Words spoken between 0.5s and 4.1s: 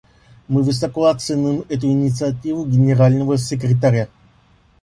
высоко оцениваем эту инициативу Генерального секретаря.